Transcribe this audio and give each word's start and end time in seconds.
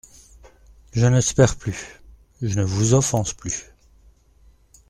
Je 0.93 1.05
n’espère 1.05 1.57
plus… 1.57 2.01
je 2.41 2.57
ne 2.57 2.63
vous 2.63 2.95
offense 2.95 3.35
plus. 3.35 3.65